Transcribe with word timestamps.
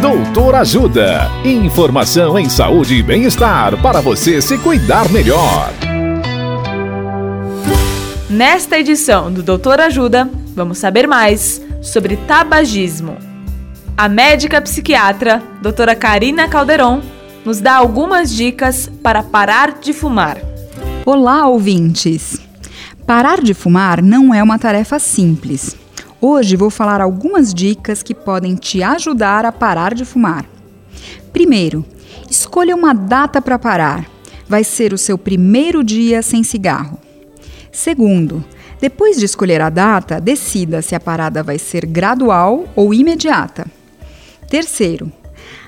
Doutor 0.00 0.54
Ajuda. 0.56 1.30
Informação 1.42 2.38
em 2.38 2.50
saúde 2.50 2.96
e 2.96 3.02
bem-estar 3.02 3.80
para 3.80 4.02
você 4.02 4.42
se 4.42 4.58
cuidar 4.58 5.10
melhor. 5.10 5.72
Nesta 8.28 8.78
edição 8.78 9.32
do 9.32 9.42
Doutor 9.42 9.80
Ajuda, 9.80 10.28
vamos 10.54 10.76
saber 10.76 11.08
mais 11.08 11.62
sobre 11.82 12.16
tabagismo. 12.18 13.16
A 13.96 14.06
médica 14.06 14.60
psiquiatra, 14.60 15.42
doutora 15.62 15.96
Karina 15.96 16.46
Calderon, 16.46 17.00
nos 17.42 17.60
dá 17.60 17.76
algumas 17.76 18.30
dicas 18.34 18.90
para 19.02 19.22
parar 19.22 19.78
de 19.80 19.94
fumar. 19.94 20.36
Olá, 21.06 21.48
ouvintes! 21.48 22.38
Parar 23.06 23.40
de 23.40 23.54
fumar 23.54 24.02
não 24.02 24.34
é 24.34 24.42
uma 24.42 24.58
tarefa 24.58 24.98
simples. 24.98 25.74
Hoje 26.20 26.56
vou 26.56 26.70
falar 26.70 27.02
algumas 27.02 27.52
dicas 27.52 28.02
que 28.02 28.14
podem 28.14 28.54
te 28.54 28.82
ajudar 28.82 29.44
a 29.44 29.52
parar 29.52 29.92
de 29.92 30.04
fumar. 30.06 30.46
Primeiro, 31.30 31.84
escolha 32.30 32.74
uma 32.74 32.94
data 32.94 33.42
para 33.42 33.58
parar. 33.58 34.06
Vai 34.48 34.64
ser 34.64 34.94
o 34.94 34.98
seu 34.98 35.18
primeiro 35.18 35.84
dia 35.84 36.22
sem 36.22 36.42
cigarro. 36.42 36.98
Segundo, 37.70 38.42
depois 38.80 39.18
de 39.18 39.26
escolher 39.26 39.60
a 39.60 39.68
data, 39.68 40.18
decida 40.18 40.80
se 40.80 40.94
a 40.94 41.00
parada 41.00 41.42
vai 41.42 41.58
ser 41.58 41.84
gradual 41.84 42.64
ou 42.74 42.94
imediata. 42.94 43.66
Terceiro, 44.48 45.12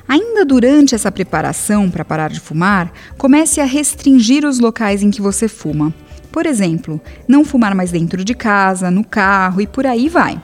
ainda 0.09 0.47
durante 0.47 0.95
essa 0.95 1.13
preparação 1.13 1.91
para 1.91 2.07
parar 2.07 2.31
de 2.31 2.41
fumar, 2.41 2.91
comece 3.19 3.61
a 3.61 3.67
restringir 3.67 4.47
os 4.47 4.61
locais 4.61 5.03
em 5.03 5.11
que 5.11 5.21
você 5.21 5.47
fuma 5.47 5.93
por 6.31 6.47
exemplo, 6.47 7.01
não 7.27 7.45
fumar 7.45 7.75
mais 7.75 7.91
dentro 7.91 8.25
de 8.25 8.35
casa, 8.35 8.91
no 8.91 9.05
carro 9.05 9.61
e 9.61 9.67
por 9.67 9.87
aí 9.87 10.09
vai. 10.09 10.41